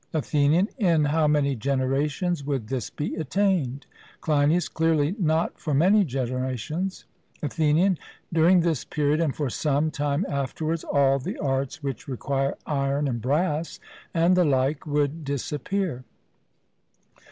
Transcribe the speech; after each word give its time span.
ATHENIAN: 0.15 0.67
In 0.79 1.05
how 1.05 1.27
many 1.27 1.55
generations 1.55 2.43
would 2.43 2.69
this 2.69 2.89
be 2.89 3.13
attained? 3.17 3.85
CLEINIAS: 4.21 4.67
Clearly, 4.67 5.13
not 5.19 5.59
for 5.59 5.75
many 5.75 6.03
generations. 6.03 7.05
ATHENIAN: 7.43 7.99
During 8.33 8.61
this 8.61 8.83
period, 8.83 9.21
and 9.21 9.35
for 9.35 9.51
some 9.51 9.91
time 9.91 10.25
afterwards, 10.27 10.83
all 10.83 11.19
the 11.19 11.37
arts 11.37 11.83
which 11.83 12.07
require 12.07 12.55
iron 12.65 13.07
and 13.07 13.21
brass 13.21 13.79
and 14.11 14.35
the 14.35 14.43
like 14.43 14.87
would 14.87 15.23
disappear. 15.23 16.03